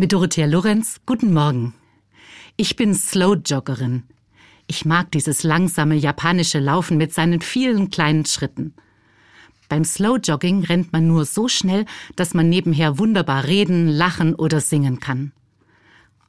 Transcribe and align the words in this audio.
Mit 0.00 0.12
Dorothea 0.12 0.46
Lorenz, 0.46 1.00
guten 1.06 1.34
Morgen. 1.34 1.74
Ich 2.56 2.76
bin 2.76 2.94
Slow 2.94 3.34
Joggerin. 3.44 4.04
Ich 4.68 4.84
mag 4.84 5.10
dieses 5.10 5.42
langsame 5.42 5.96
japanische 5.96 6.60
Laufen 6.60 6.98
mit 6.98 7.12
seinen 7.12 7.40
vielen 7.40 7.90
kleinen 7.90 8.24
Schritten. 8.24 8.74
Beim 9.68 9.82
Slow 9.82 10.20
Jogging 10.22 10.62
rennt 10.62 10.92
man 10.92 11.08
nur 11.08 11.24
so 11.24 11.48
schnell, 11.48 11.84
dass 12.14 12.32
man 12.32 12.48
nebenher 12.48 13.00
wunderbar 13.00 13.48
reden, 13.48 13.88
lachen 13.88 14.36
oder 14.36 14.60
singen 14.60 15.00
kann. 15.00 15.32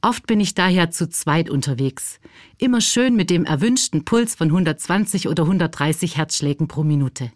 Oft 0.02 0.26
bin 0.26 0.40
ich 0.40 0.54
daher 0.54 0.90
zu 0.90 1.08
zweit 1.08 1.48
unterwegs. 1.48 2.18
Immer 2.58 2.80
schön 2.80 3.14
mit 3.14 3.30
dem 3.30 3.44
erwünschten 3.44 4.04
Puls 4.04 4.34
von 4.34 4.48
120 4.48 5.28
oder 5.28 5.44
130 5.44 6.16
Herzschlägen 6.16 6.66
pro 6.66 6.82
Minute. 6.82 7.30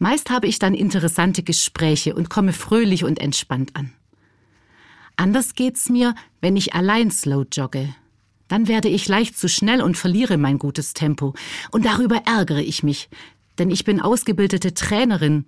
Meist 0.00 0.28
habe 0.28 0.48
ich 0.48 0.58
dann 0.58 0.74
interessante 0.74 1.44
Gespräche 1.44 2.16
und 2.16 2.30
komme 2.30 2.52
fröhlich 2.52 3.04
und 3.04 3.20
entspannt 3.20 3.76
an. 3.76 3.92
Anders 5.20 5.54
geht's 5.54 5.90
mir, 5.90 6.14
wenn 6.40 6.56
ich 6.56 6.72
allein 6.72 7.10
slow 7.10 7.44
jogge. 7.52 7.94
Dann 8.48 8.68
werde 8.68 8.88
ich 8.88 9.06
leicht 9.06 9.38
zu 9.38 9.50
schnell 9.50 9.82
und 9.82 9.98
verliere 9.98 10.38
mein 10.38 10.58
gutes 10.58 10.94
Tempo. 10.94 11.34
Und 11.70 11.84
darüber 11.84 12.22
ärgere 12.24 12.62
ich 12.62 12.82
mich, 12.82 13.10
denn 13.58 13.70
ich 13.70 13.84
bin 13.84 14.00
ausgebildete 14.00 14.72
Trainerin. 14.72 15.44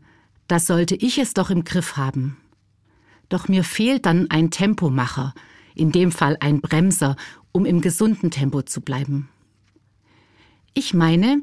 Das 0.47 0.67
sollte 0.67 0.95
ich 0.95 1.17
es 1.17 1.33
doch 1.33 1.49
im 1.49 1.65
Griff 1.65 1.97
haben. 1.97 2.37
Doch 3.31 3.49
mir 3.49 3.65
fehlt 3.65 4.05
dann 4.05 4.31
ein 4.31 4.51
Tempomacher, 4.51 5.33
in 5.75 5.91
dem 5.91 6.13
Fall 6.13 6.37
ein 6.41 6.61
Bremser, 6.61 7.17
um 7.51 7.65
im 7.65 7.81
gesunden 7.81 8.31
Tempo 8.31 8.61
zu 8.61 8.83
bleiben. 8.83 9.31
Ich 10.75 10.93
meine, 10.93 11.41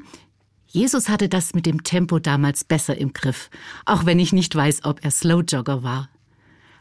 Jesus 0.68 1.08
hatte 1.08 1.28
das 1.28 1.52
mit 1.52 1.66
dem 1.66 1.82
Tempo 1.82 2.20
damals 2.20 2.62
besser 2.62 2.96
im 2.96 3.12
Griff, 3.12 3.50
auch 3.86 4.06
wenn 4.06 4.20
ich 4.20 4.32
nicht 4.32 4.54
weiß, 4.54 4.84
ob 4.84 5.04
er 5.04 5.10
Slowjogger 5.10 5.82
war. 5.82 6.10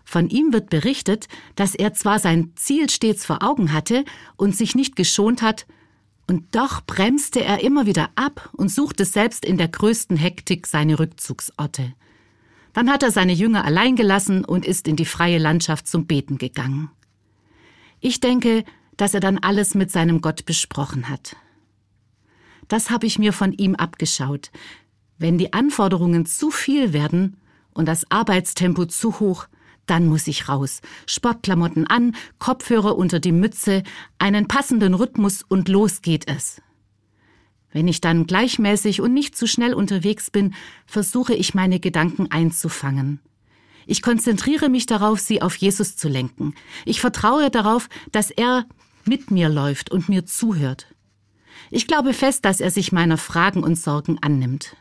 Von 0.09 0.27
ihm 0.27 0.53
wird 0.53 0.71
berichtet, 0.71 1.27
dass 1.53 1.75
er 1.75 1.93
zwar 1.93 2.17
sein 2.17 2.53
Ziel 2.55 2.89
stets 2.89 3.27
vor 3.27 3.43
Augen 3.43 3.71
hatte 3.73 4.05
und 4.37 4.55
sich 4.55 4.73
nicht 4.73 4.95
geschont 4.95 5.43
hat, 5.43 5.67
und 6.25 6.55
doch 6.55 6.81
bremste 6.81 7.43
er 7.43 7.61
immer 7.61 7.85
wieder 7.85 8.09
ab 8.15 8.49
und 8.53 8.71
suchte 8.71 9.05
selbst 9.05 9.45
in 9.45 9.59
der 9.59 9.67
größten 9.67 10.17
Hektik 10.17 10.65
seine 10.65 10.97
Rückzugsorte. 10.97 11.93
Dann 12.73 12.89
hat 12.89 13.03
er 13.03 13.11
seine 13.11 13.33
Jünger 13.33 13.65
allein 13.65 13.95
gelassen 13.95 14.43
und 14.43 14.65
ist 14.65 14.87
in 14.87 14.95
die 14.95 15.05
freie 15.05 15.37
Landschaft 15.37 15.87
zum 15.87 16.07
Beten 16.07 16.39
gegangen. 16.39 16.89
Ich 17.99 18.19
denke, 18.19 18.63
dass 18.97 19.13
er 19.13 19.19
dann 19.19 19.37
alles 19.37 19.75
mit 19.75 19.91
seinem 19.91 20.21
Gott 20.21 20.43
besprochen 20.43 21.07
hat. 21.07 21.35
Das 22.67 22.89
habe 22.89 23.05
ich 23.05 23.19
mir 23.19 23.31
von 23.31 23.53
ihm 23.53 23.75
abgeschaut. 23.75 24.49
Wenn 25.19 25.37
die 25.37 25.53
Anforderungen 25.53 26.25
zu 26.25 26.49
viel 26.49 26.93
werden 26.93 27.37
und 27.75 27.87
das 27.87 28.09
Arbeitstempo 28.09 28.87
zu 28.87 29.19
hoch, 29.19 29.47
dann 29.89 30.07
muss 30.07 30.27
ich 30.27 30.49
raus. 30.49 30.81
Sportklamotten 31.05 31.87
an, 31.87 32.15
Kopfhörer 32.37 32.97
unter 32.97 33.19
die 33.19 33.31
Mütze, 33.31 33.83
einen 34.17 34.47
passenden 34.47 34.93
Rhythmus 34.93 35.43
und 35.47 35.67
los 35.69 36.01
geht 36.01 36.27
es. 36.27 36.61
Wenn 37.71 37.87
ich 37.87 38.01
dann 38.01 38.25
gleichmäßig 38.25 39.01
und 39.01 39.13
nicht 39.13 39.37
zu 39.37 39.47
schnell 39.47 39.73
unterwegs 39.73 40.31
bin, 40.31 40.55
versuche 40.85 41.35
ich 41.35 41.53
meine 41.53 41.79
Gedanken 41.79 42.31
einzufangen. 42.31 43.19
Ich 43.85 44.01
konzentriere 44.01 44.69
mich 44.69 44.85
darauf, 44.85 45.19
sie 45.19 45.41
auf 45.41 45.55
Jesus 45.55 45.95
zu 45.95 46.07
lenken. 46.09 46.53
Ich 46.85 46.99
vertraue 46.99 47.49
darauf, 47.49 47.89
dass 48.11 48.31
er 48.31 48.65
mit 49.05 49.31
mir 49.31 49.49
läuft 49.49 49.91
und 49.91 50.09
mir 50.09 50.25
zuhört. 50.25 50.87
Ich 51.71 51.87
glaube 51.87 52.13
fest, 52.13 52.45
dass 52.45 52.59
er 52.59 52.71
sich 52.71 52.91
meiner 52.91 53.17
Fragen 53.17 53.63
und 53.63 53.75
Sorgen 53.75 54.17
annimmt. 54.21 54.75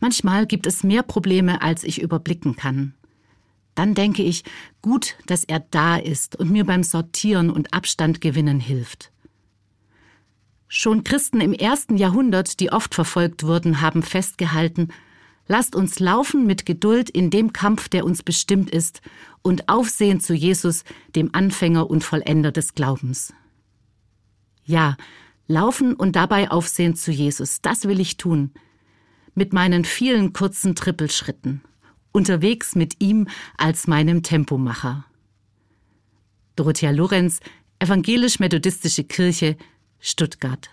Manchmal 0.00 0.46
gibt 0.46 0.66
es 0.66 0.84
mehr 0.84 1.02
Probleme, 1.02 1.62
als 1.62 1.84
ich 1.84 2.00
überblicken 2.00 2.56
kann. 2.56 2.94
Dann 3.74 3.94
denke 3.94 4.22
ich, 4.22 4.44
gut, 4.82 5.16
dass 5.26 5.44
er 5.44 5.60
da 5.60 5.96
ist 5.96 6.36
und 6.36 6.50
mir 6.50 6.64
beim 6.64 6.82
Sortieren 6.82 7.50
und 7.50 7.72
Abstand 7.72 8.20
gewinnen 8.20 8.60
hilft. 8.60 9.12
Schon 10.68 11.04
Christen 11.04 11.40
im 11.40 11.52
ersten 11.52 11.96
Jahrhundert, 11.96 12.60
die 12.60 12.70
oft 12.72 12.94
verfolgt 12.94 13.44
wurden, 13.44 13.80
haben 13.80 14.02
festgehalten, 14.02 14.88
Lasst 15.50 15.74
uns 15.74 15.98
laufen 15.98 16.46
mit 16.46 16.64
Geduld 16.64 17.10
in 17.10 17.28
dem 17.28 17.52
Kampf, 17.52 17.88
der 17.88 18.04
uns 18.04 18.22
bestimmt 18.22 18.70
ist, 18.70 19.00
und 19.42 19.68
aufsehen 19.68 20.20
zu 20.20 20.32
Jesus, 20.32 20.84
dem 21.16 21.30
Anfänger 21.34 21.90
und 21.90 22.04
Vollender 22.04 22.52
des 22.52 22.76
Glaubens. 22.76 23.34
Ja, 24.64 24.96
laufen 25.48 25.94
und 25.94 26.14
dabei 26.14 26.52
aufsehen 26.52 26.94
zu 26.94 27.10
Jesus, 27.10 27.60
das 27.62 27.86
will 27.86 27.98
ich 27.98 28.16
tun, 28.16 28.52
mit 29.34 29.52
meinen 29.52 29.84
vielen 29.84 30.32
kurzen 30.32 30.76
Trippelschritten, 30.76 31.62
unterwegs 32.12 32.74
mit 32.74 33.00
ihm 33.00 33.28
als 33.56 33.86
meinem 33.86 34.22
Tempomacher. 34.22 35.04
Dorothea 36.56 36.90
Lorenz, 36.90 37.40
Evangelisch-Methodistische 37.78 39.04
Kirche, 39.04 39.56
Stuttgart. 40.00 40.68